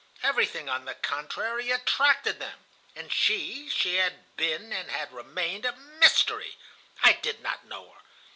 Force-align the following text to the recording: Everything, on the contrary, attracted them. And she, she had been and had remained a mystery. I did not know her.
Everything, 0.23 0.67
on 0.67 0.85
the 0.85 0.95
contrary, 0.95 1.69
attracted 1.69 2.39
them. 2.39 2.65
And 2.95 3.13
she, 3.13 3.69
she 3.69 3.97
had 3.97 4.35
been 4.35 4.73
and 4.73 4.89
had 4.89 5.13
remained 5.13 5.63
a 5.63 5.73
mystery. 5.75 6.57
I 7.03 7.11
did 7.13 7.39
not 7.43 7.65
know 7.67 7.87
her. 7.91 7.99